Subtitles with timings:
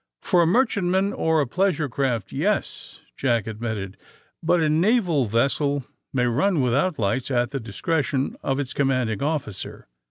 [0.23, 3.97] *^For a merchantman or a pleasure craft, yes," Jack admitted.
[4.41, 9.21] But a naval vessel may run without lights at the discretion of its com manding
[9.21, 9.85] officer.